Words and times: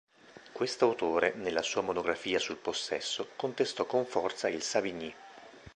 Questo 0.51 0.85
autore, 0.85 1.33
nella 1.35 1.61
sua 1.61 1.83
monografia 1.83 2.39
sul 2.39 2.55
possesso, 2.57 3.27
contestò 3.35 3.85
con 3.85 4.03
forza 4.07 4.49
il 4.49 4.63
Savigny. 4.63 5.13